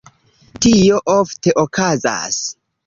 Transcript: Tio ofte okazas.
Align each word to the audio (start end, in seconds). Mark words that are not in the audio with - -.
Tio 0.65 1.03
ofte 1.17 1.57
okazas. 1.67 2.43